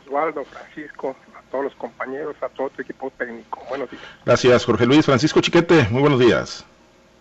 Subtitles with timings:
[0.07, 3.61] Osvaldo, Francisco, a todos los compañeros, a todo tu equipo técnico.
[3.69, 4.03] Buenos días.
[4.25, 5.05] Gracias, Jorge Luis.
[5.05, 6.65] Francisco Chiquete, muy buenos días.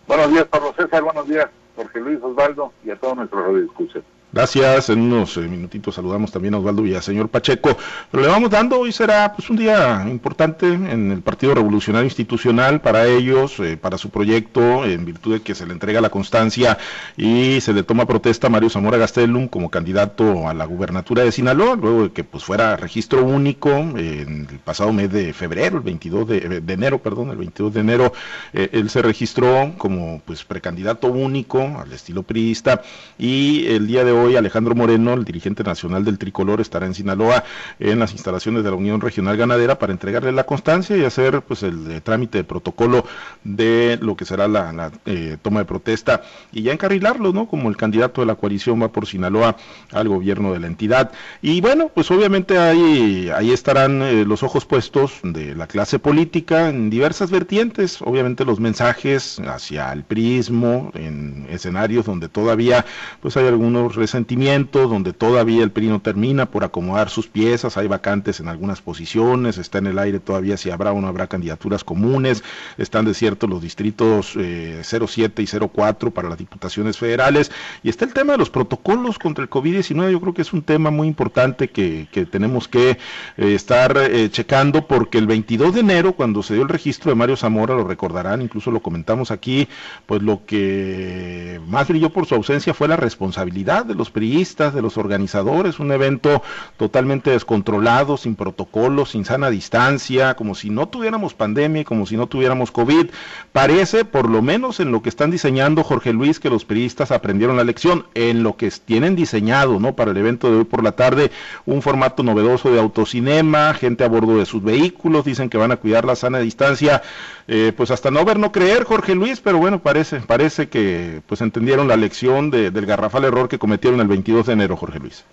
[0.07, 1.03] Buenos días, Pablo César.
[1.03, 4.03] Buenos días, Jorge Luis, Osvaldo y a todos nuestros radioescuchas.
[4.29, 7.77] Gracias, en unos eh, minutitos saludamos también a Osvaldo señor Pacheco,
[8.11, 12.81] pero le vamos dando, hoy será pues un día importante en el Partido Revolucionario Institucional
[12.81, 16.77] para ellos, eh, para su proyecto, en virtud de que se le entrega la constancia
[17.15, 21.31] y se le toma protesta a Mario Zamora Gastelum como candidato a la gubernatura de
[21.31, 25.83] Sinaloa, luego de que pues fuera registro único en el pasado mes de febrero, el
[25.83, 28.13] 22 de, enero, perdón, el 22 de enero,
[28.51, 32.81] eh, él se registró como pues precandidato único al estilo priista
[33.17, 37.43] y el día de hoy Alejandro Moreno, el dirigente nacional del tricolor, estará en Sinaloa
[37.79, 41.63] en las instalaciones de la Unión Regional Ganadera para entregarle la constancia y hacer pues
[41.63, 43.05] el eh, trámite de protocolo
[43.43, 47.47] de lo que será la, eh, toma de protesta y ya encarrilarlo, ¿no?
[47.47, 49.55] Como el candidato de la coalición va por Sinaloa
[49.91, 51.11] al gobierno de la entidad.
[51.41, 56.69] Y bueno, pues obviamente ahí, ahí estarán eh, los ojos puestos de la clase política
[56.69, 62.85] en diversas vertientes, obviamente los mensajes hacia el prismo, en escenarios donde todavía
[63.21, 67.87] pues hay algunos sentimiento, donde todavía el PRI no termina por acomodar sus piezas, hay
[67.87, 71.83] vacantes en algunas posiciones, está en el aire todavía si habrá o no habrá candidaturas
[71.83, 72.43] comunes,
[72.77, 74.37] están desiertos los distritos
[74.83, 77.51] 07 eh, y 04 para las diputaciones federales,
[77.83, 80.61] y está el tema de los protocolos contra el COVID-19, yo creo que es un
[80.61, 82.97] tema muy importante que, tenemos que eh,
[83.37, 87.37] estar eh, checando, porque el 22 de enero, cuando se dio el registro de Mario
[87.37, 89.67] Zamora, lo recordarán, incluso lo comentamos aquí,
[90.05, 94.81] pues lo que más brilló por su ausencia fue la responsabilidad de los priistas, de
[94.81, 96.41] los organizadores, un evento
[96.77, 102.27] totalmente descontrolado, sin protocolo, sin sana distancia, como si no tuviéramos pandemia, como si no
[102.27, 103.07] tuviéramos COVID.
[103.51, 107.57] Parece, por lo menos en lo que están diseñando Jorge Luis, que los priistas aprendieron
[107.57, 109.95] la lección, en lo que tienen diseñado, ¿no?
[109.95, 111.31] Para el evento de hoy por la tarde,
[111.65, 115.77] un formato novedoso de autocinema, gente a bordo de sus vehículos, dicen que van a
[115.77, 117.01] cuidar la sana distancia,
[117.47, 121.41] eh, pues hasta no ver, no creer, Jorge Luis, pero bueno, parece, parece que pues
[121.41, 125.25] entendieron la lección del garrafal error que cometió en el 22 de enero, Jorge Luis?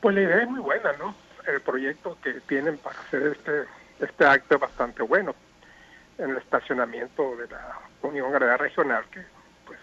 [0.00, 1.14] Pues la idea es muy buena, ¿no?
[1.46, 3.64] El proyecto que tienen para hacer este,
[4.00, 5.34] este acto es bastante bueno.
[6.18, 9.20] En el estacionamiento de la Unión Ganadera Regional, que
[9.66, 9.78] pues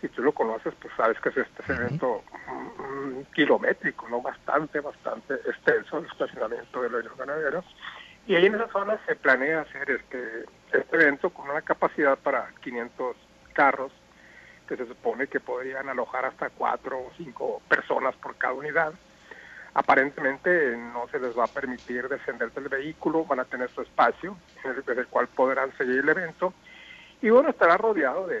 [0.00, 2.22] si tú lo conoces, pues sabes que es este evento
[3.34, 4.22] kilométrico, ¿no?
[4.22, 7.64] Bastante, bastante extenso el estacionamiento de la Unión Ganadera.
[8.26, 12.50] Y ahí en esa zona se planea hacer este, este evento con una capacidad para
[12.62, 13.16] 500
[13.52, 13.92] carros
[14.66, 18.92] que se supone que podrían alojar hasta cuatro o cinco personas por cada unidad.
[19.74, 24.36] Aparentemente no se les va a permitir descender del vehículo, van a tener su espacio
[24.64, 26.54] desde el cual podrán seguir el evento.
[27.20, 28.40] Y bueno, estará rodeado de,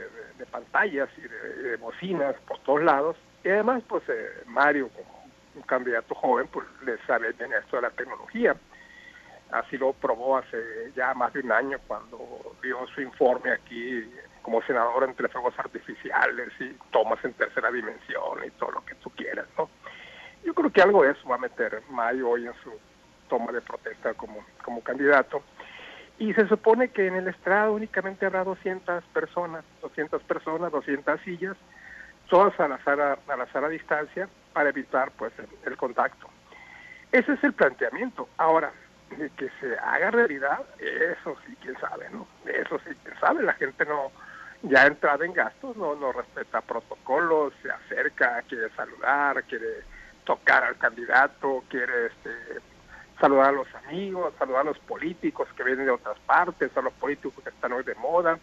[0.50, 3.16] pantallas y de, bocinas por todos lados.
[3.44, 5.26] Y además pues eh, Mario como
[5.56, 8.56] un candidato joven pues le sabe bien esto de la tecnología.
[9.50, 14.10] Así lo probó hace ya más de un año cuando dio su informe aquí
[14.46, 19.10] como senador entre fuegos artificiales y tomas en tercera dimensión y todo lo que tú
[19.10, 19.68] quieras, ¿no?
[20.44, 22.70] Yo creo que algo de eso va a meter Mayo hoy en su
[23.28, 25.42] toma de protesta como, como candidato.
[26.20, 31.56] Y se supone que en el estrado únicamente habrá 200 personas, 200 personas, 200 sillas,
[32.30, 35.32] todas a la sala, a la sala a distancia para evitar pues
[35.64, 36.28] el, contacto.
[37.10, 38.28] Ese es el planteamiento.
[38.36, 38.70] Ahora,
[39.10, 42.28] de que se haga realidad, eso sí, quién sabe, ¿no?
[42.46, 44.12] Eso sí, quién sabe, la gente no,
[44.62, 49.84] ya entrada en gastos, no, no respeta protocolos, se acerca, quiere saludar, quiere
[50.24, 52.30] tocar al candidato, quiere este,
[53.20, 56.92] saludar a los amigos, saludar a los políticos que vienen de otras partes, a los
[56.94, 58.38] políticos que están hoy de moda.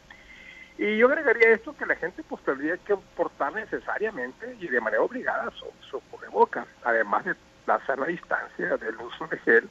[0.78, 5.04] Y yo agregaría esto que la gente pues tendría que portar necesariamente y de manera
[5.04, 7.36] obligada su, su cubreboca, además de
[7.66, 9.70] la distancia, del uso de gel,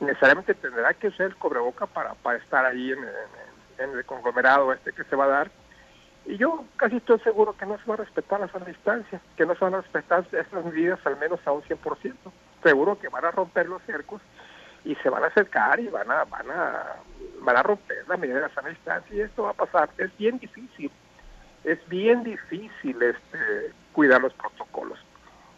[0.00, 3.49] necesariamente tendrá que usar el cubreboca para, para estar ahí en, en
[3.80, 5.50] el conglomerado este que se va a dar.
[6.26, 9.54] Y yo casi estoy seguro que no se va a respetar la distancia, que no
[9.54, 12.14] se van a respetar estas medidas al menos a un 100%.
[12.62, 14.20] Seguro que van a romper los cercos
[14.84, 16.96] y se van a acercar y van a van a
[17.40, 19.90] van a romper la medida de la sana distancia y esto va a pasar.
[19.98, 20.90] Es bien difícil,
[21.64, 24.98] es bien difícil este cuidar los protocolos.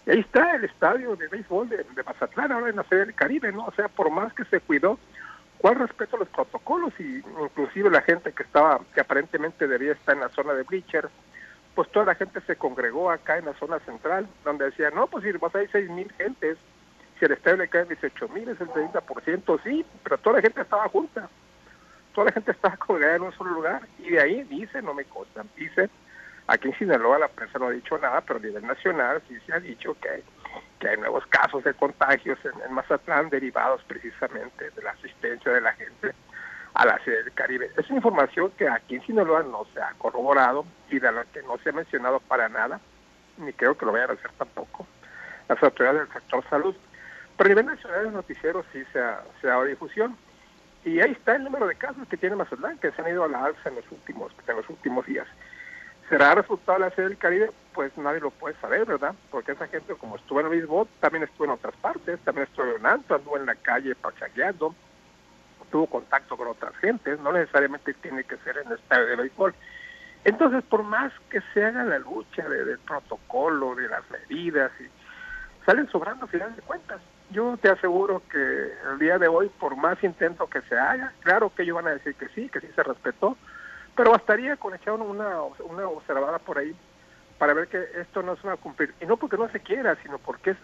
[0.06, 3.52] Y ahí está el estadio de béisbol de, Mazatlán, ahora en la sede del Caribe,
[3.52, 3.66] ¿no?
[3.66, 4.98] O sea, por más que se cuidó,
[5.62, 6.92] ¿cuál respeto los protocolos?
[6.98, 11.08] Y inclusive la gente que estaba, que aparentemente debía estar en la zona de bleachers,
[11.74, 15.24] pues toda la gente se congregó acá en la zona central, donde decía, no, pues
[15.24, 16.58] si a ir seis mil gentes,
[17.18, 20.60] si el estadio le caen 18 mil, es el 30%, sí, pero toda la gente
[20.60, 21.28] estaba junta,
[22.12, 25.04] toda la gente estaba congregada en un solo lugar, y de ahí dice, no me
[25.04, 25.88] consta, dice,
[26.48, 29.54] aquí en Sinaloa la prensa no ha dicho nada, pero a nivel nacional sí se
[29.54, 30.24] ha dicho que hay,
[30.82, 35.72] que hay nuevos casos de contagios en, Mazatlán derivados precisamente de la asistencia de la
[35.74, 36.12] gente
[36.74, 37.70] a la sede del Caribe.
[37.76, 41.40] Es una información que aquí en Sinaloa no se ha corroborado y de la que
[41.42, 42.80] no se ha mencionado para nada,
[43.36, 44.84] ni creo que lo vayan a hacer tampoco
[45.48, 46.74] las autoridades del sector salud.
[47.36, 50.16] Pero a nivel nacional el noticiero sí se ha, dado difusión.
[50.84, 53.28] Y ahí está el número de casos que tiene Mazatlán, que se han ido a
[53.28, 55.28] la alza en los últimos, en los últimos días.
[56.08, 57.50] ¿Será resultado la sede del Caribe?
[57.74, 59.14] Pues nadie lo puede saber, ¿verdad?
[59.30, 62.66] Porque esa gente, como estuvo en el mismo, también estuvo en otras partes, también estuvo
[62.66, 64.74] en Anto, anduvo en la calle pachagueando,
[65.70, 69.54] tuvo contacto con otras gentes, no necesariamente tiene que ser en el estadio de béisbol.
[70.24, 75.88] Entonces, por más que se haga la lucha del protocolo, de las medidas, y salen
[75.90, 77.00] sobrando a final de cuentas.
[77.30, 81.50] Yo te aseguro que el día de hoy, por más intento que se haga, claro
[81.54, 83.36] que ellos van a decir que sí, que sí se respetó,
[83.96, 86.76] pero bastaría con echar una, una observada por ahí
[87.42, 88.94] para ver que esto no se va a cumplir.
[89.00, 90.56] Y no porque no se quiera, sino porque es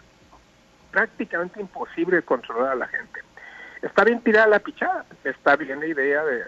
[0.91, 3.19] prácticamente imposible controlar a la gente.
[3.81, 6.41] Está bien tirada la pichada, está bien la idea de,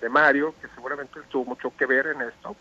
[0.00, 2.56] de, Mario, que seguramente tuvo mucho que ver en esto.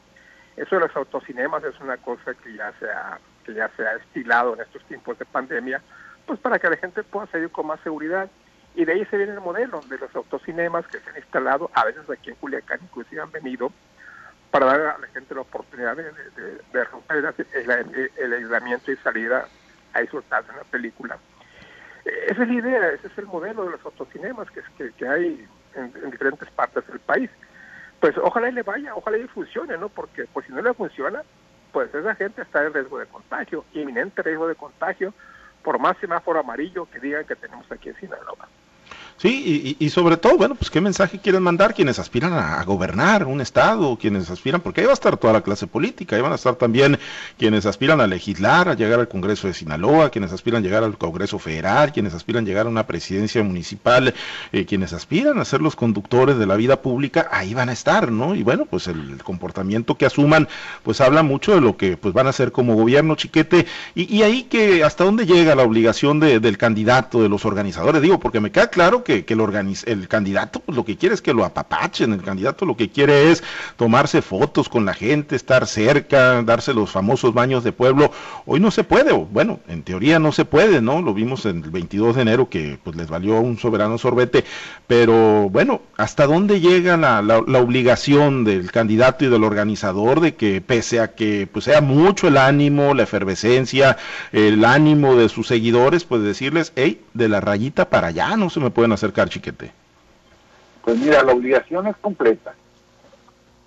[0.58, 3.94] Eso de los autocinemas es una cosa que ya se ha, que ya se ha
[3.94, 5.82] estilado en estos tiempos de pandemia,
[6.26, 8.30] pues para que la gente pueda salir con más seguridad.
[8.76, 11.86] Y de ahí se viene el modelo de los autocinemas que se han instalado, a
[11.86, 13.72] veces aquí en Culiacán inclusive han venido,
[14.54, 16.12] para dar a la gente la oportunidad de,
[16.72, 19.48] de, romper el, aislamiento y salir a,
[20.00, 21.18] disfrutar de la película.
[22.06, 26.12] Esa es la idea, ese es el modelo de los autocinemas que, que, hay en,
[26.12, 27.32] diferentes partes del país.
[28.00, 29.90] Pues ojalá y le vaya, ojalá y funcione, ¿no?
[29.90, 31.24] Porque pues si no le funciona,
[31.72, 35.16] pues esa gente está en riesgo de contagio, inminente riesgo de contagio,
[35.64, 38.48] por más semáforo amarillo que digan que tenemos aquí en Sinaloa.
[39.18, 43.40] Sí, y, sobre todo, bueno, pues qué mensaje quieren mandar quienes aspiran a, gobernar un
[43.42, 46.36] estado, quienes aspiran, porque ahí va a estar toda la clase política, ahí van a
[46.36, 47.00] estar también
[47.38, 50.98] quienes aspiran a legislar, a llegar al Congreso de Sinaloa, quienes aspiran a llegar al
[50.98, 54.14] Congreso Federal, quienes aspiran a llegar a una presidencia municipal,
[54.52, 58.12] eh, quienes aspiran a ser los conductores de la vida pública, ahí van a estar,
[58.12, 58.36] ¿no?
[58.36, 60.50] Y bueno, pues el, comportamiento que asuman,
[60.84, 63.66] pues habla mucho de lo que pues van a hacer como gobierno, chiquete,
[63.96, 68.02] y, y ahí que hasta dónde llega la obligación de, del candidato, de los organizadores,
[68.02, 71.34] digo, porque me queda claro que, el, el candidato pues, lo que quiere es que
[71.34, 73.44] lo apapachen, el candidato lo que quiere es
[73.78, 78.12] tomarse fotos con la gente, estar cerca, darse los famosos baños de pueblo.
[78.46, 81.02] Hoy no se puede, bueno, en teoría no se puede, ¿no?
[81.02, 84.44] Lo vimos en el 22 de enero que pues les valió un soberano sorbete,
[84.88, 90.62] pero bueno, ¿hasta dónde llega la, la, obligación del candidato y del organizador de que
[90.62, 93.98] pese a que pues sea mucho el ánimo, la efervescencia,
[94.32, 98.60] el ánimo de sus seguidores, pues decirles, hey, de la rayita para allá no se
[98.60, 99.72] me pueden acercar, chiquete?
[100.84, 102.54] Pues mira, la obligación es completa.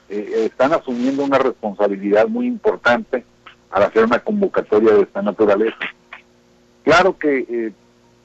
[0.09, 3.25] Eh, eh, están asumiendo una responsabilidad muy importante
[3.71, 5.79] al hacer una convocatoria de esta naturaleza.
[6.85, 7.73] Claro que, eh,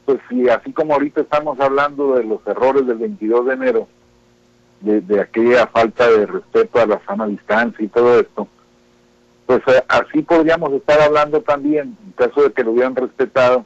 [0.06, 3.88] pues si así como ahorita estamos hablando de los errores del 22 de enero,
[4.82, 8.48] de, aquella falta de respeto a la sana distancia y todo esto,
[9.46, 13.66] pues así podríamos estar hablando también, en caso de que lo hubieran respetado,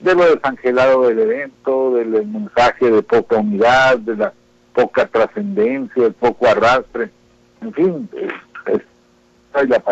[0.00, 4.32] de lo desangelado del evento, del mensaje de poca unidad, de la
[4.72, 7.10] poca trascendencia, el poco arrastre,
[7.60, 8.08] en fin,
[8.66, 8.80] es,
[9.52, 9.82] ahí la.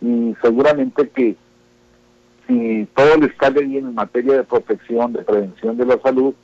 [0.00, 1.36] Y seguramente que
[2.46, 6.34] si todo les sale bien en materia de protección, de prevención de la salud,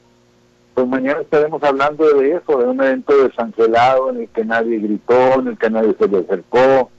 [0.75, 5.41] pues mañana estaremos hablando de eso, de un evento desangelado en el que nadie gritó,
[5.41, 6.91] en el que nadie se le acercó,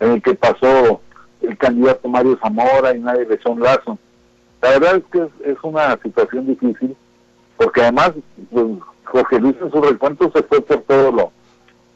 [0.00, 1.02] en el que pasó
[1.42, 3.98] el candidato Mario Zamora y nadie le echó un lazo.
[4.60, 6.96] La verdad es que es, una situación difícil,
[7.56, 8.12] porque además
[8.50, 8.66] pues,
[9.04, 11.32] Jorge Luis en su recuento se fue por todo lo,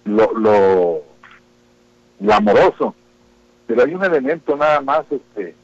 [0.04, 1.02] lo,
[2.20, 2.94] lo, amoroso,
[3.66, 5.54] pero hay un elemento nada más este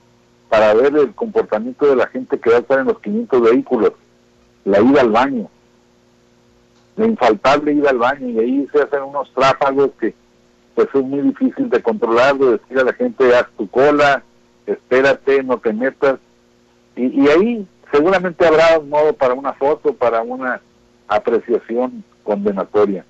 [0.49, 3.93] para ver el comportamiento de la gente que va a estar en los 500 vehículos,
[4.65, 5.51] la ida al baño,
[6.97, 10.15] la infaltable ida al baño, y ahí se hacen unos tráfagos que
[10.75, 14.23] pues es muy difícil de controlar, de decir a la gente, haz tu cola,
[14.65, 16.19] espérate, no te metas,
[17.07, 20.61] y, ahí seguramente habrá un modo para una foto, para una
[21.07, 23.05] apreciación condenatoria.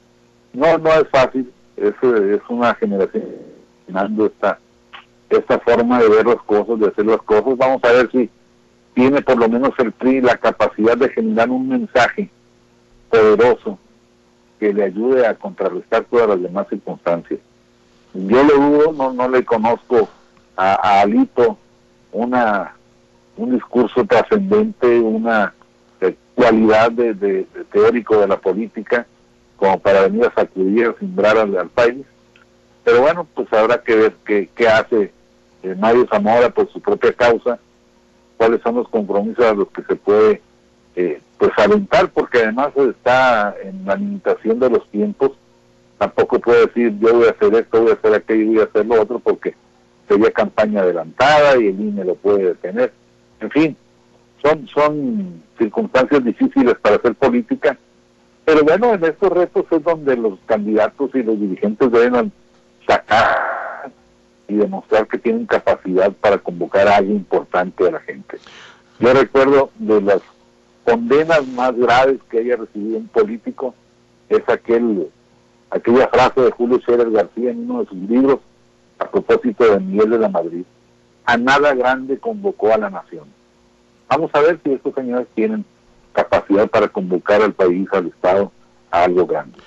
[0.53, 3.49] No, no es fácil, es, es una generación
[4.27, 4.59] esta,
[5.31, 7.57] esta forma de ver las cosas, de hacer las cosas.
[7.57, 8.31] Vamos a ver si
[8.95, 12.31] tiene por lo menos el PRI la capacidad de generar un mensaje
[13.11, 13.79] poderoso
[14.59, 17.41] que le ayude a contrarrestar todas las demás circunstancias.
[18.15, 20.09] Yo le dudo, no, no le conozco
[20.57, 21.57] a, Alito
[22.11, 22.75] una
[23.39, 25.55] un discurso trascendente, una
[26.01, 29.07] eh, cualidad de, teórico de la política
[29.57, 32.05] como para venir a sacudir, a simbrar al, país.
[32.85, 35.13] Pero bueno, pues habrá que ver qué, qué hace
[35.63, 37.59] eh, Mario Zamora por su propia causa,
[38.37, 40.41] cuáles son los compromisos a los que se puede
[40.97, 45.33] eh, pues alentar, porque además está en la limitación de los tiempos.
[45.99, 48.87] Tampoco puede decir yo voy a hacer esto, voy a hacer aquello, voy a hacer
[48.87, 49.55] lo otro, porque
[50.09, 52.93] sería campaña adelantada y el INE lo puede detener.
[53.41, 53.77] En fin,
[54.43, 57.79] son, son circunstancias difíciles para hacer política,
[58.45, 62.33] pero bueno, en estos retos es donde los candidatos y los dirigentes deben
[62.87, 63.91] sacar
[64.49, 68.39] y demostrar que tienen capacidad para convocar a algo importante a la gente.
[68.99, 70.23] Yo recuerdo de las
[70.85, 73.75] condenas más graves que haya recibido un político,
[74.31, 75.09] es aquel
[75.71, 78.41] aquella frase de Julio Scherer García en uno de sus libros
[78.99, 80.65] a propósito de Miguel de la Madrid.
[81.29, 83.25] A nada grande convocó a la nación.
[84.09, 85.63] Vamos a ver si estos señores tienen
[86.15, 88.51] capacidad para convocar al país, al Estado,
[88.91, 89.59] a algo grande.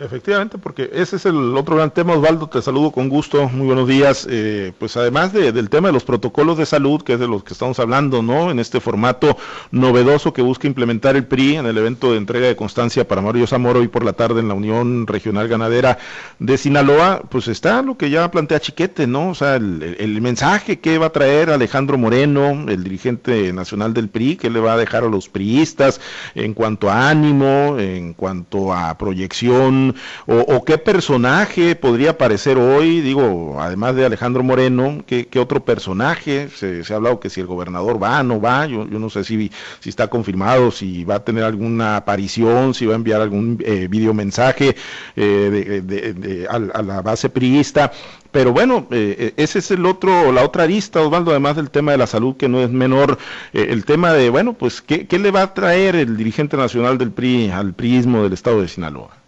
[0.00, 3.86] Efectivamente, porque ese es el otro gran tema, Osvaldo, te saludo con gusto, muy buenos
[3.86, 4.26] días.
[4.30, 7.52] Eh, pues además del tema de los protocolos de salud, que es de los que
[7.52, 8.50] estamos hablando, ¿no?
[8.50, 9.36] En este formato
[9.72, 13.46] novedoso que busca implementar el PRI en el evento de entrega de constancia para Mario
[13.46, 15.98] Zamora hoy por la tarde en la Unión Regional Ganadera
[16.38, 19.28] de Sinaloa, pues está lo que ya plantea Chiquete, ¿no?
[19.28, 24.36] O sea, el, mensaje que va a traer Alejandro Moreno, el dirigente nacional del PRI,
[24.36, 26.00] que le va a dejar a los priistas
[26.34, 29.89] en cuanto a ánimo, en cuanto a proyección
[30.26, 36.82] o, qué personaje podría aparecer hoy, digo, además de Alejandro Moreno, qué, otro personaje, se,
[36.92, 40.08] ha hablado que si el gobernador va, no va, yo, no sé si, si está
[40.08, 44.76] confirmado, si va a tener alguna aparición, si va a enviar algún eh, video mensaje
[45.16, 47.92] eh, a, la base priista,
[48.30, 51.98] pero bueno, eh, ese es el otro, la otra arista, Osvaldo, además del tema de
[51.98, 53.18] la salud, que no es menor,
[53.52, 57.10] el tema de, bueno, pues, ¿qué, ¿qué, le va a traer el dirigente nacional del
[57.10, 59.19] PRI al PRIismo del estado de Sinaloa?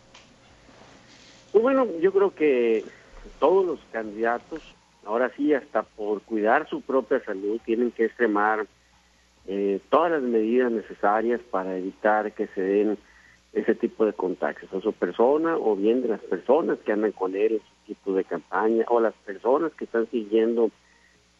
[1.52, 2.82] Pues bueno, yo creo que
[3.38, 8.66] todos los candidatos, ahora sí, hasta por cuidar su propia salud, tienen que extremar
[9.46, 12.98] eh, todas las medidas necesarias para evitar que se den
[13.52, 17.36] ese tipo de contactos, a su persona o bien de las personas que andan con
[17.36, 20.70] él en su equipo de campaña o las personas que están siguiendo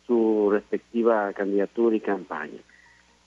[0.07, 2.59] su respectiva candidatura y campaña.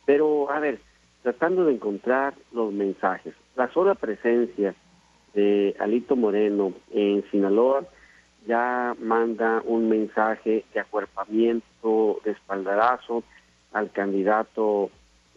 [0.06, 0.80] Pero, a ver,
[1.24, 4.76] tratando de encontrar los mensajes, la sola presencia
[5.36, 7.86] de Alito Moreno en Sinaloa
[8.48, 13.24] ya manda un mensaje de acuerpamiento, de espaldarazo
[13.74, 14.90] al candidato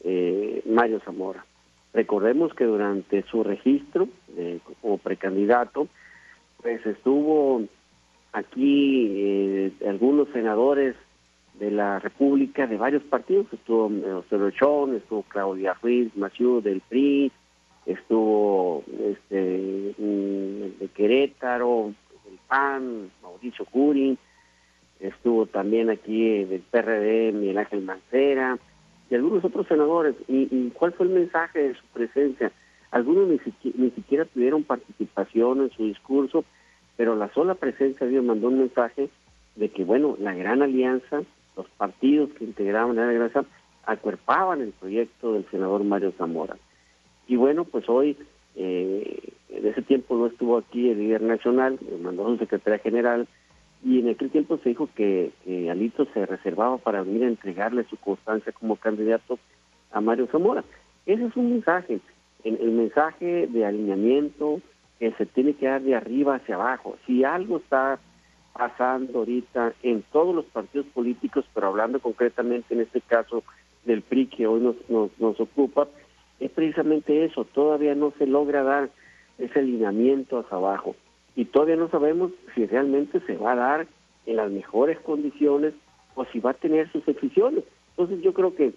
[0.05, 1.45] eh, Mario Zamora.
[1.93, 4.09] Recordemos que durante su registro
[4.81, 5.89] como precandidato,
[6.63, 7.63] pues estuvo
[8.33, 10.95] aquí eh, algunos senadores
[11.59, 17.33] de la República de varios partidos, estuvo José Rochón, estuvo Claudia Ruiz Maciú del PRI,
[17.89, 21.93] estuvo este mm, de Querétaro,
[22.31, 24.19] el PAN, Mauricio Curi,
[25.01, 28.59] estuvo también aquí del PRD Miguel Ángel Mancera
[29.11, 30.15] y algunos otros senadores.
[30.29, 32.53] ¿Y, cuál fue el mensaje de su presencia?
[32.91, 33.41] Algunos ni,
[33.75, 36.45] ni siquiera tuvieron participación en su discurso,
[36.97, 39.09] pero la sola presencia de Dios mandó un mensaje
[39.57, 41.23] de que, bueno, la gran alianza,
[41.57, 43.45] los partidos que integraban la alianza,
[43.85, 46.57] acuerpaban el proyecto del senador Mario Zamora.
[47.29, 48.17] Y bueno, pues hoy,
[48.57, 53.29] eh, en ese tiempo no estuvo aquí el líder nacional, mandó a su secretaria general,
[53.85, 55.31] y en aquel tiempo se dijo que,
[55.71, 59.39] Alito se reservaba para venir a entregarle su constancia como candidato
[59.93, 60.65] a Mario Zamora.
[61.07, 62.01] Ese es un mensaje,
[62.45, 64.61] el, el mensaje de alineamiento
[64.99, 66.97] que se tiene que dar de arriba hacia abajo.
[67.07, 68.01] Si algo está
[68.53, 73.45] pasando ahorita en todos los partidos políticos, pero hablando concretamente en este caso
[73.85, 75.87] del PRI que hoy nos, nos, nos ocupa,
[76.41, 78.91] es precisamente eso, todavía no se logra dar
[79.39, 80.97] ese alineamiento hacia abajo
[81.37, 83.87] y todavía no sabemos si realmente se va a dar
[84.27, 85.75] en las mejores condiciones
[86.15, 87.65] o si va a tener sus excisiones.
[87.91, 88.75] Entonces yo creo que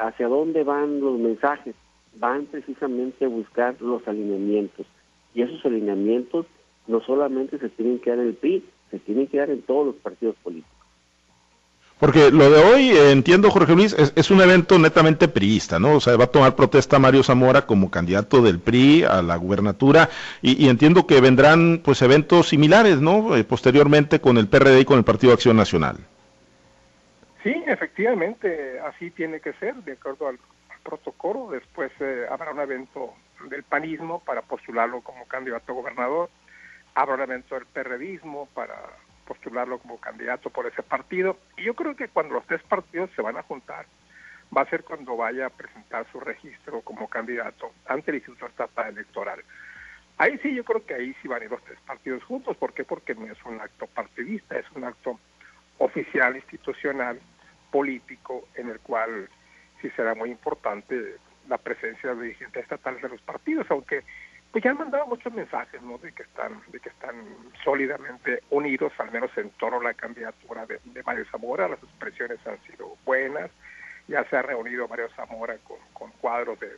[0.00, 1.74] hacia dónde van los mensajes,
[2.16, 4.86] van precisamente a buscar los alineamientos
[5.34, 6.46] y esos alineamientos
[6.86, 9.86] no solamente se tienen que dar en el PRI, se tienen que dar en todos
[9.86, 10.77] los partidos políticos.
[11.98, 15.94] Porque lo de hoy, eh, entiendo, Jorge Luis, es, un evento netamente priista, ¿no?
[15.94, 20.08] O sea, va a tomar protesta Mario Zamora como candidato del PRI a la gubernatura
[20.40, 23.36] y, entiendo que vendrán, pues, eventos similares, ¿no?
[23.36, 25.96] Eh, posteriormente con el PRD y con el Partido Acción Nacional.
[27.42, 30.38] Sí, efectivamente, así tiene que ser, de acuerdo al,
[30.84, 31.50] protocolo.
[31.50, 33.12] Después eh, habrá un evento
[33.50, 36.30] del panismo para postularlo como candidato a gobernador.
[36.94, 38.74] Habrá un evento del PRDismo para
[39.28, 41.38] postularlo como candidato por ese partido.
[41.58, 43.84] Y yo creo que cuando los tres partidos se van a juntar,
[44.56, 48.88] va a ser cuando vaya a presentar su registro como candidato ante el Instituto Estatal
[48.88, 49.44] Electoral.
[50.16, 52.56] Ahí sí, yo creo que ahí sí van a ir los tres partidos juntos.
[52.56, 52.84] ¿Por qué?
[52.84, 55.20] Porque no es un acto partidista, es un acto
[55.76, 57.20] oficial, institucional,
[57.70, 59.28] político, en el cual
[59.82, 61.16] sí será muy importante
[61.48, 64.02] la presencia de dirigentes estatales de los partidos, aunque
[64.52, 65.98] pues ya han mandado muchos mensajes, ¿no?
[65.98, 67.14] De que están, de que están
[67.62, 71.68] sólidamente unidos, al menos en torno a la candidatura de, Mario Zamora.
[71.68, 73.50] Las expresiones han sido buenas.
[74.06, 75.56] Ya se ha reunido Mario Zamora
[75.92, 76.68] con, cuadros de,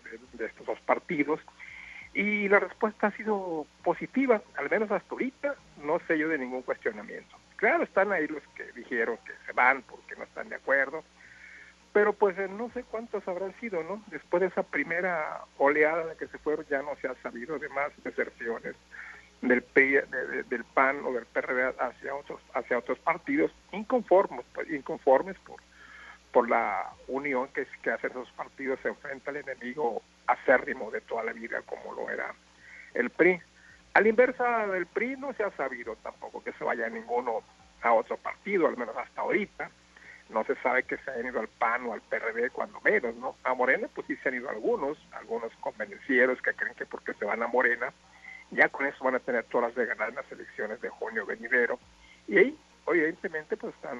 [0.45, 1.41] estos dos partidos.
[2.13, 6.63] Y la respuesta ha sido positiva, al menos hasta ahorita, no sé yo de ningún
[6.63, 7.37] cuestionamiento.
[7.55, 11.05] Claro, están ahí los que dijeron que se van porque no están de acuerdo,
[11.93, 14.03] pero pues eh, no sé cuántos habrán sido, ¿no?
[14.09, 17.69] Después de esa primera oleada de que se fueron ya no se ha sabido de
[17.71, 18.77] más deserciones
[19.41, 19.65] del
[20.49, 25.61] del PAN o del PRD hacia otros hacia otros partidos inconformes pues, inconformes por
[26.31, 31.25] por la unión que, que hacen esos partidos se enfrenta al enemigo acérrimo de toda
[31.25, 32.35] la vida como lo era
[32.95, 33.41] el PRI.
[33.95, 37.43] A la inversa del PRI no se ha sabido tampoco que se vaya ninguno
[37.83, 39.71] a otro partido, al menos hasta ahorita
[40.33, 43.37] no se sabe que se han ido al PAN o al PRD cuando menos, ¿no?
[43.45, 47.25] A Morena pues sí se han ido algunos, algunos convencieros que creen que porque se
[47.25, 47.93] van a Morena,
[48.51, 51.79] ya con eso van a tener todas de ganar en las elecciones de junio venidero.
[52.27, 53.99] Y ahí, evidentemente, pues están,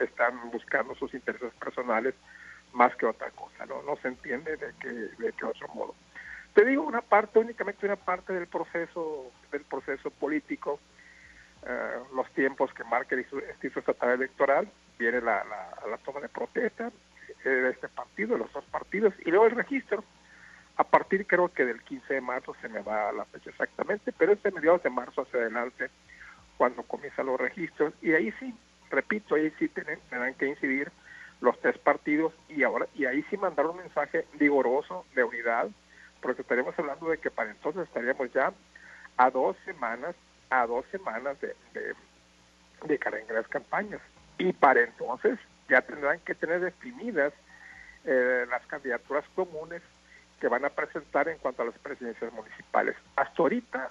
[0.00, 2.14] están buscando sus intereses personales
[2.72, 3.82] más que otra cosa, ¿no?
[3.82, 5.94] No se entiende de qué, de qué otro modo.
[6.54, 10.80] Te digo una parte, únicamente una parte del proceso, del proceso político,
[11.66, 14.68] eh, los tiempos que marca el Instituto Estatal Electoral,
[15.02, 15.44] viene la,
[15.88, 16.92] la, toma de protesta
[17.44, 20.04] eh, de este partido, de los dos partidos, y luego el registro.
[20.76, 24.32] A partir creo que del 15 de marzo se me va la fecha exactamente, pero
[24.32, 25.90] es de mediados de marzo hacia adelante
[26.56, 28.54] cuando comienzan los registros, y ahí sí,
[28.90, 30.90] repito, ahí sí tendrán que incidir
[31.40, 35.68] los tres partidos y ahora y ahí sí mandar un mensaje vigoroso de unidad,
[36.20, 38.52] porque estaremos hablando de que para entonces estaríamos ya
[39.16, 40.14] a dos semanas,
[40.50, 41.94] a dos semanas de, de,
[42.86, 44.00] de las campañas
[44.38, 47.32] y para entonces ya tendrán que tener definidas
[48.04, 49.82] eh, las candidaturas comunes
[50.40, 52.96] que van a presentar en cuanto a las presidencias municipales.
[53.16, 53.90] Hasta ahorita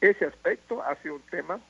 [0.00, 1.60] ese aspecto ha sido un tema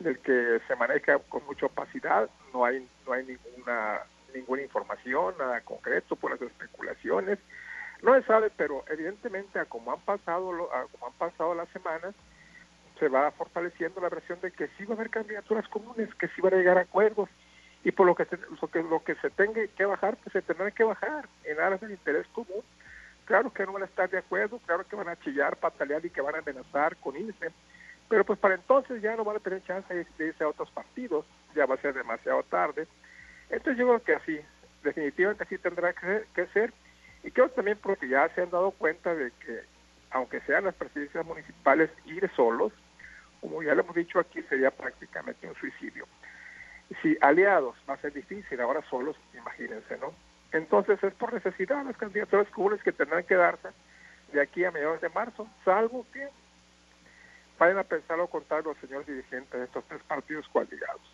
[0.00, 4.00] del que se maneja con mucha opacidad, no hay no hay ninguna
[4.34, 7.38] ninguna información, nada concreto por las especulaciones.
[8.02, 12.14] No se sabe, pero evidentemente a como han pasado a como han pasado las semanas,
[12.98, 16.40] se va fortaleciendo la versión de que sí va a haber candidaturas comunes, que sí
[16.40, 17.28] van a llegar a acuerdos
[17.82, 20.42] y por lo que se, lo que, lo que se tenga que bajar, pues se
[20.42, 22.62] tendrá que bajar en aras del interés común.
[23.26, 26.10] Claro que no van a estar de acuerdo, claro que van a chillar, patalear y
[26.10, 27.50] que van a amenazar con irse,
[28.08, 31.26] pero pues para entonces ya no van a tener chance de irse a otros partidos,
[31.54, 32.86] ya va a ser demasiado tarde.
[33.50, 34.40] Entonces yo creo que así,
[34.82, 36.72] definitivamente así tendrá que, que ser,
[37.22, 39.62] y creo también porque ya se han dado cuenta de que
[40.14, 42.72] aunque sean las presidencias municipales, ir solos
[43.44, 46.06] como ya lo hemos dicho aquí, sería prácticamente un suicidio.
[47.02, 50.14] Si aliados va a ser difícil, ahora solos, imagínense, ¿no?
[50.50, 53.68] Entonces es por necesidad las candidaturas comunes que tendrán que darse
[54.32, 56.26] de aquí a mediados de marzo, salvo que
[57.58, 61.13] vayan a pensar o contar los señores dirigentes de estos tres partidos coaligados.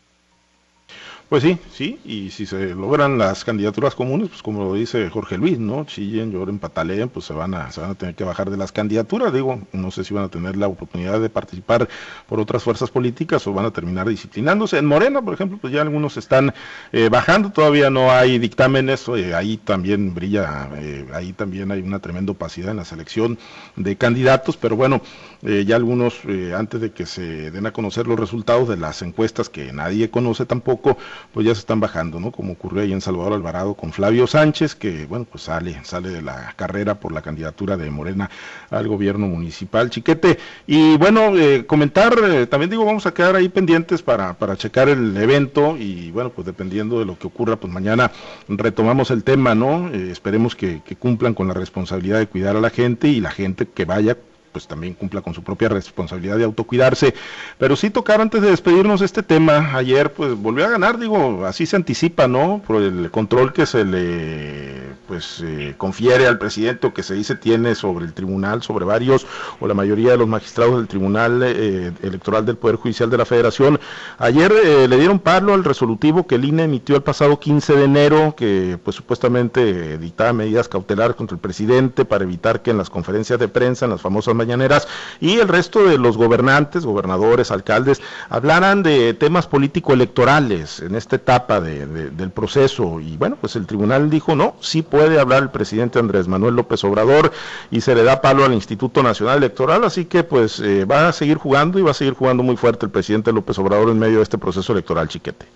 [1.31, 5.38] Pues sí, sí, y si se logran las candidaturas comunes, pues como lo dice Jorge
[5.38, 5.85] Luis, ¿no?
[5.85, 8.73] Chillen, lloren, pataleen, pues se van a se van a tener que bajar de las
[8.73, 11.88] candidaturas, digo, no sé si van a tener la oportunidad de participar
[12.29, 14.79] por otras fuerzas políticas o van a terminar disciplinándose.
[14.79, 16.53] En Morena, por ejemplo, pues ya algunos están
[16.90, 22.01] eh, bajando, todavía no hay dictámenes, eh, ahí también brilla, eh, ahí también hay una
[22.01, 23.38] tremenda opacidad en la selección
[23.77, 25.01] de candidatos, pero bueno,
[25.42, 26.20] ya algunos,
[26.57, 30.44] antes de que se den a conocer los resultados de las encuestas que nadie conoce
[30.46, 30.98] tampoco,
[31.33, 32.31] pues ya se están bajando, ¿no?
[32.31, 36.22] Como ocurrió ahí en Salvador Alvarado con Flavio Sánchez, que bueno, pues sale, sale de
[36.22, 38.31] la carrera por la candidatura de Morena
[38.70, 39.90] al gobierno municipal.
[39.90, 44.57] Chiquete, y bueno, eh, comentar, eh, también digo, vamos a quedar ahí pendientes para, para
[44.57, 48.11] checar el evento y bueno, pues dependiendo de lo que ocurra, pues mañana
[48.48, 49.88] retomamos el tema, ¿no?
[49.88, 53.66] Eh, esperemos que cumplan con la responsabilidad de cuidar a la gente y la gente
[53.66, 54.16] que vaya
[54.53, 57.15] pues también cumpla con su propia responsabilidad de autocuidarse.
[57.59, 61.67] Pero sí tocar antes de despedirnos este tema, ayer pues volvió a ganar, digo, así
[61.67, 62.63] se anticipa, ¿no?
[62.67, 67.35] Por el control que se le pues eh, confiere al presidente o que se dice
[67.35, 69.27] tiene sobre el tribunal, sobre varios
[69.59, 73.25] o la mayoría de los magistrados del Tribunal eh, Electoral del Poder Judicial de la
[73.25, 73.81] Federación.
[74.19, 77.85] Ayer eh, le dieron palo al resolutivo que el INE emitió el pasado 15 de
[77.85, 82.89] enero, que pues supuestamente dictaba medidas cautelares contra el presidente para evitar que en las
[82.89, 84.88] conferencias de prensa, en las famosas mañaneras,
[85.20, 91.61] y el resto de los gobernantes, gobernadores, alcaldes, hablaran de temas político-electorales en esta etapa
[91.61, 93.00] del proceso.
[93.00, 96.83] Y bueno, pues el tribunal dijo, no, sí puede hablar el presidente Andrés Manuel López
[96.85, 97.33] Obrador
[97.70, 101.12] y se le da palo al Instituto Nacional Electoral, así que pues eh, va a
[101.12, 104.18] seguir jugando y va a seguir jugando muy fuerte el presidente López Obrador en medio
[104.18, 105.46] de este proceso electoral, chiquete.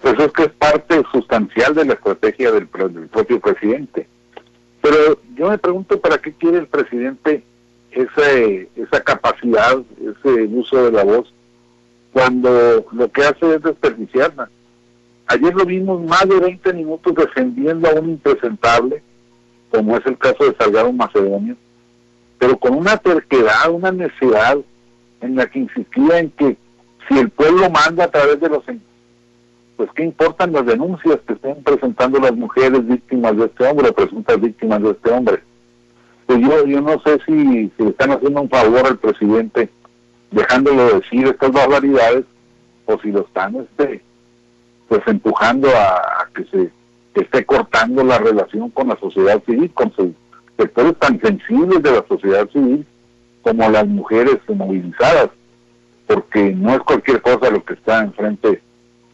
[0.00, 4.08] Pues es que es parte sustancial de la estrategia del propio presidente.
[4.82, 7.44] Pero yo me pregunto para qué quiere el presidente
[7.92, 11.32] ese, esa capacidad, ese uso de la voz,
[12.12, 14.50] cuando lo que hace es desperdiciarla.
[15.26, 19.02] Ayer lo vimos más de 20 minutos defendiendo a un impresentable,
[19.70, 21.56] como es el caso de Salgado Macedonio,
[22.38, 24.58] pero con una terquedad, una necesidad
[25.20, 26.56] en la que insistía en que
[27.08, 28.64] si el pueblo manda a través de los
[29.76, 34.40] pues qué importan las denuncias que estén presentando las mujeres víctimas de este hombre, presuntas
[34.40, 35.42] víctimas de este hombre.
[36.40, 39.70] Yo, yo no sé si, si le están haciendo un favor al presidente
[40.30, 42.24] dejándolo decir estas barbaridades
[42.86, 44.02] o si lo están este
[44.88, 46.70] pues empujando a, que se
[47.14, 49.92] esté cortando la relación con la sociedad civil, con
[50.58, 52.86] sectores tan sensibles de la sociedad civil
[53.42, 55.30] como las mujeres movilizadas,
[56.06, 58.60] porque no es cualquier cosa lo que está enfrente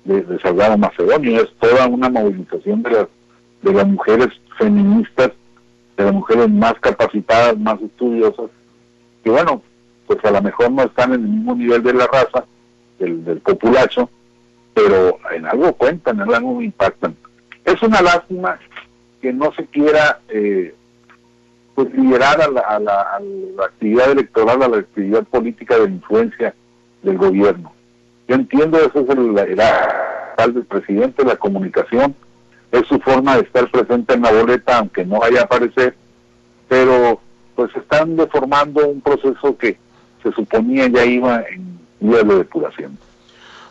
[0.05, 3.07] de, Salgado Macedonio, es toda una movilización de las,
[3.63, 4.29] de las mujeres
[4.59, 5.31] feministas,
[5.99, 8.51] de las mujeres más capacitadas, más estudiosas,
[9.23, 9.63] que bueno,
[10.07, 12.45] pues a lo mejor no están en el mismo nivel de la raza,
[12.99, 14.09] del, del populacho,
[14.75, 17.17] pero en algo cuentan, en algo impactan.
[17.65, 18.59] Es una lástima
[19.21, 20.73] que no se quiera eh,
[21.75, 26.55] pues liderar a la, a, la, actividad electoral, a la actividad política de influencia
[27.03, 27.73] del gobierno.
[28.29, 32.15] Yo entiendo, eso es el, el del presidente, la comunicación,
[32.73, 35.95] es su forma de estar presente en la boleta, aunque no vaya a aparecer,
[36.69, 37.21] pero
[37.55, 39.79] pues están deformando un proceso que
[40.23, 42.99] se suponía ya iba en vía de depuración.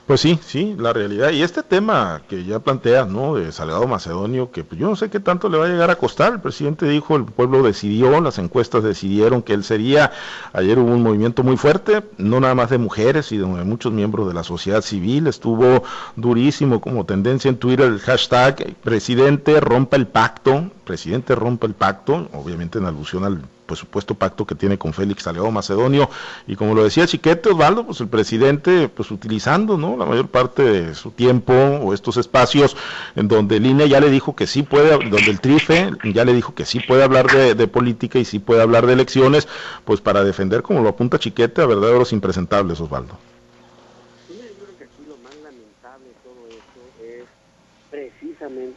[0.08, 1.32] Pues sí, sí, la realidad.
[1.32, 3.36] Y este tema que ya planteas, ¿no?
[3.36, 5.98] De Salgado Macedonio, que pues yo no sé qué tanto le va a llegar a
[5.98, 6.32] costar.
[6.32, 10.14] El presidente dijo, el pueblo decidió, las encuestas decidieron que él sería.
[10.54, 14.30] Ayer hubo un movimiento muy fuerte, no nada más de mujeres, sino de muchos miembros
[14.30, 15.28] de la sociedad civil.
[15.28, 15.84] Estuvo
[16.16, 22.30] durísimo como tendencia en Twitter el hashtag presidente rompa el pacto, presidente rompa el pacto,
[22.32, 26.10] obviamente en alusión al pues, supuesto pacto que tiene con Félix Salgado Macedonio.
[26.48, 29.98] Y como lo decía Chiquete Osvaldo, pues el presidente, pues utilizando ¿no?
[29.98, 32.76] la mayor parte de su tiempo o estos espacios
[33.16, 36.34] en donde el INE ya le dijo que sí puede, donde el TRIFE ya le
[36.34, 39.48] dijo que sí puede hablar de, política y sí puede hablar de elecciones,
[39.84, 43.18] pues para defender, como lo apunta Chiquete, a verdaderos impresentables, Osvaldo.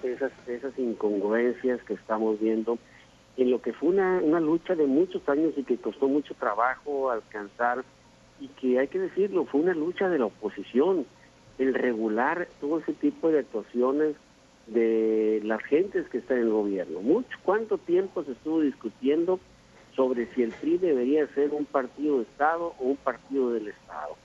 [0.02, 2.78] esas, esas incongruencias que estamos viendo
[3.40, 7.10] en lo que fue una, una lucha de muchos años y que costó mucho trabajo
[7.10, 7.84] alcanzar
[8.38, 11.06] y que hay que decirlo, fue una lucha de la oposición,
[11.58, 14.14] el regular todo ese tipo de actuaciones
[14.66, 17.00] de las gentes que están en el gobierno.
[17.00, 19.40] Mucho, ¿Cuánto tiempo se estuvo discutiendo
[19.96, 24.16] sobre si el PRI debería ser un partido de Estado o un partido del Estado?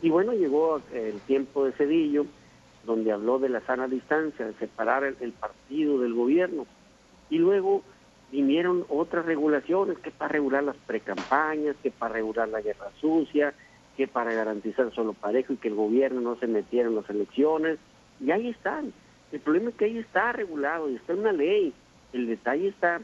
[0.00, 2.24] Y bueno, llegó el tiempo de Cedillo,
[2.86, 6.66] donde habló de la sana distancia, de separar el partido del gobierno.
[7.28, 7.82] Y luego
[8.30, 13.54] vinieron otras regulaciones, que para regular las precampañas, que para regular la guerra sucia,
[13.96, 17.78] que para garantizar solo parejo y que el gobierno no se metiera en las elecciones.
[18.20, 18.92] Y ahí están.
[19.32, 21.72] El problema es que ahí está regulado y está en una ley.
[22.12, 23.00] El detalle está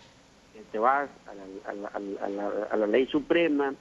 [0.57, 3.75] que te vas a la, ley suprema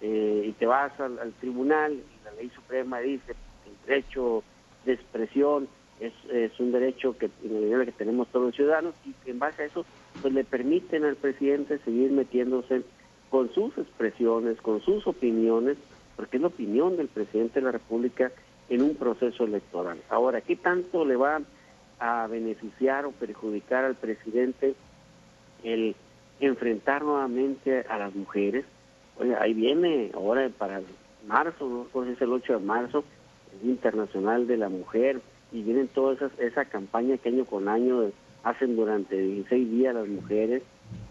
[0.00, 3.34] eh, y te vas al, al, tribunal y la ley suprema dice
[3.66, 4.42] el derecho
[4.86, 5.68] de expresión
[6.00, 9.66] es, es un derecho que, que tenemos todos los ciudadanos y que en base a
[9.66, 9.84] eso
[10.20, 12.82] pues le permiten al presidente seguir metiéndose
[13.30, 15.76] con sus expresiones, con sus opiniones,
[16.16, 18.30] porque es la opinión del presidente de la República
[18.68, 19.98] en un proceso electoral.
[20.08, 21.40] Ahora, ¿qué tanto le va
[21.98, 24.74] a beneficiar o perjudicar al presidente
[25.62, 25.96] el
[26.40, 28.64] enfrentar nuevamente a las mujeres?
[29.18, 30.80] Oye, ahí viene ahora para
[31.26, 33.04] marzo, no sé es el 8 de marzo,
[33.60, 35.20] el Internacional de la Mujer,
[35.52, 38.10] y vienen todas esas, esa campaña que año con año
[38.44, 40.62] hacen durante 16 días las mujeres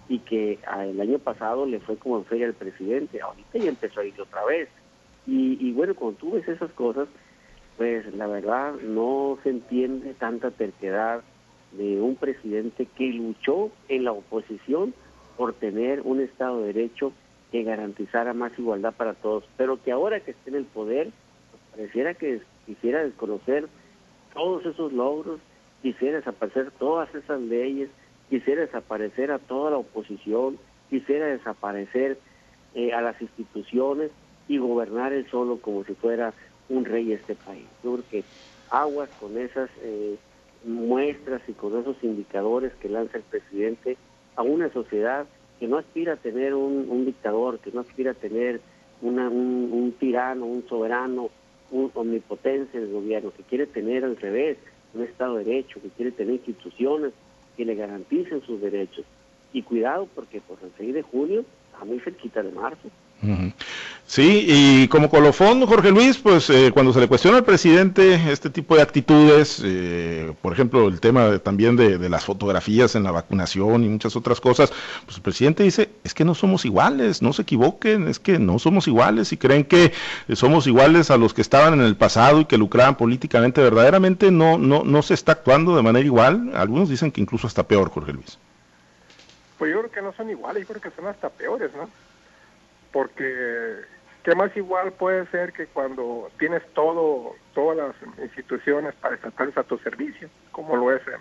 [0.08, 4.00] y que el año pasado le fue como en feria al presidente, ahorita ya empezó
[4.00, 4.70] a ir otra vez.
[5.26, 7.08] Y, y bueno, cuando tú ves esas cosas,
[7.78, 11.24] pues la verdad no se entiende tanta terquedad
[11.72, 14.94] de un presidente que luchó en la oposición
[15.38, 17.14] por tener un Estado de Derecho
[17.52, 21.12] que garantizara más igualdad para todos, pero que ahora que esté en el poder,
[21.72, 23.68] pareciera que quisiera desconocer
[24.34, 25.40] todos esos logros,
[25.84, 27.90] quisiera desaparecer todas esas leyes,
[28.30, 30.58] quisiera desaparecer a toda la oposición,
[30.90, 32.18] quisiera desaparecer
[32.74, 34.10] eh, a las instituciones
[34.48, 36.34] y gobernar él solo como si fuera
[36.70, 37.66] un rey este país.
[37.84, 38.24] Yo creo que
[38.72, 40.16] aguas con esas eh,
[40.66, 43.98] muestras y con esos indicadores que lanza el presidente
[44.36, 45.26] a una sociedad
[45.60, 48.62] que no aspira a tener un, dictador, que no aspira a tener
[49.02, 51.30] un, tirano, un soberano,
[51.72, 54.58] un omnipotencia del gobierno, que quiere tener al revés
[54.94, 57.14] un Estado de Derecho, que quiere tener instituciones
[57.58, 59.06] que le garanticen sus derechos.
[59.52, 61.46] Y cuidado porque pues el 6 de junio,
[61.80, 62.90] a muy cerquita de marzo,
[64.06, 68.50] Sí, y como colofón, Jorge Luis, pues eh, cuando se le cuestiona al presidente este
[68.50, 73.84] tipo de actitudes, eh, por ejemplo, el tema también de, las fotografías en la vacunación
[73.84, 74.72] y muchas otras cosas,
[75.06, 78.60] pues el presidente dice, es que no somos iguales, no se equivoquen, es que no
[78.60, 79.94] somos iguales y creen que
[80.34, 84.60] somos iguales a los que estaban en el pasado y que lucraban políticamente, verdaderamente no,
[84.60, 88.14] no, no se está actuando de manera igual, algunos dicen que incluso hasta peor, Jorge
[88.14, 88.38] Luis.
[89.58, 91.90] Pues yo creo que no son iguales, yo creo que son hasta peores, ¿no?
[92.94, 93.82] Porque
[94.24, 99.64] qué más igual puede ser que cuando tienes todo todas las instituciones para estatales a
[99.64, 101.18] tu servicio, como lo es eh,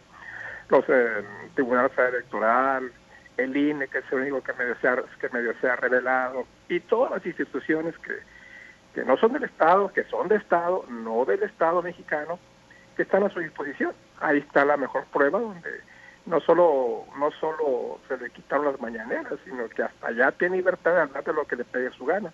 [0.69, 2.93] los eh, Tribunal Electoral,
[3.39, 7.11] el INE, que es el único que medio, se ha, que medio revelado, y todas
[7.11, 8.15] las instituciones que,
[8.95, 12.39] que no son del Estado, que son de Estado, no del Estado mexicano,
[12.97, 13.93] que están a su disposición.
[14.21, 15.71] Ahí está la mejor prueba donde
[16.27, 20.93] no solo no solo se le quitaron las mañaneras, sino que hasta ya tiene libertad
[20.93, 22.33] de hablar de lo que le pegue su gana.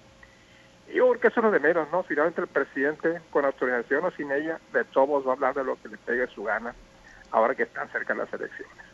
[0.88, 2.02] Y yo creo que eso es de menos, ¿no?
[2.02, 5.80] Finalmente el presidente, con autorización o sin ella, de todos va a hablar de lo
[5.80, 6.74] que le pegue su gana,
[7.30, 8.87] ahora que están cerca las elecciones.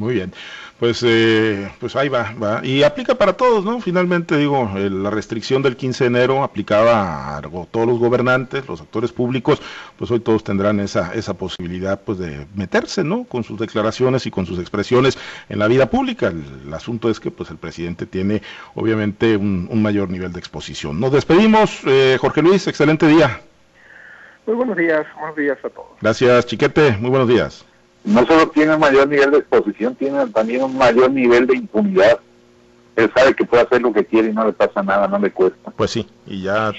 [0.00, 0.32] Muy bien,
[0.78, 3.82] pues eh, pues ahí va, va, y aplica para todos, ¿no?
[3.82, 9.12] Finalmente digo, la restricción del 15 de enero aplicaba a todos los gobernantes, los actores
[9.12, 9.60] públicos,
[9.98, 13.24] pues hoy todos tendrán esa esa posibilidad pues de meterse, ¿no?
[13.24, 15.18] Con sus declaraciones y con sus expresiones
[15.50, 16.28] en la vida pública.
[16.28, 18.40] El, asunto es que pues el presidente tiene
[18.74, 20.98] obviamente un, mayor nivel de exposición.
[20.98, 23.42] Nos despedimos, eh, Jorge Luis, excelente día.
[24.46, 25.88] Muy buenos días, buenos días a todos.
[26.00, 27.66] Gracias, Chiquete, muy buenos días
[28.04, 32.18] no solo tiene un mayor nivel de exposición, tiene también un mayor nivel de impunidad.
[32.96, 35.30] Él sabe que puede hacer lo que quiere y no le pasa nada, no le
[35.30, 35.70] cuesta.
[35.70, 36.72] Pues sí, y ya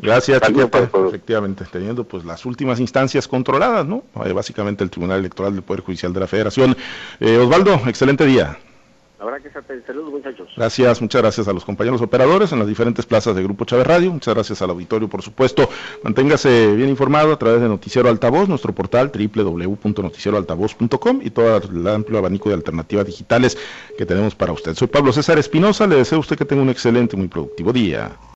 [0.00, 4.04] Gracias, Efectivamente, teniendo pues las últimas instancias controladas, ¿no?
[4.24, 6.76] Eh, básicamente el Tribunal Electoral del Poder Judicial de la Federación.
[7.20, 8.58] Eh, Osvaldo, excelente día.
[10.56, 14.12] Gracias, muchas gracias a los compañeros operadores en las diferentes plazas de Grupo Chávez Radio.
[14.12, 15.68] Muchas gracias al auditorio, por supuesto.
[16.02, 22.18] Manténgase bien informado a través de Noticiero Altavoz, nuestro portal www.noticieroaltavoz.com y todo el amplio
[22.18, 23.56] abanico de alternativas digitales
[23.96, 24.74] que tenemos para usted.
[24.74, 25.86] Soy Pablo César Espinosa.
[25.86, 28.10] Le deseo a usted que tenga un excelente, muy productivo día.